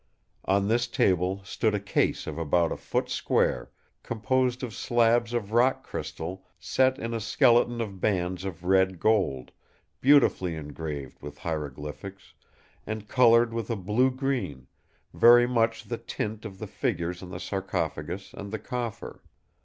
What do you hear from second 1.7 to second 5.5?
a case of about a foot square composed of slabs